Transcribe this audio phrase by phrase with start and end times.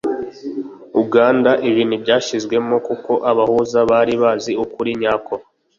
[1.01, 1.51] uganda.
[1.69, 5.35] ibi ntibyashyizwemo kuko abahuza bari bazi ukuri nyako.